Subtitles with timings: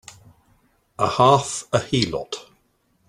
[0.97, 2.33] A half a heelot!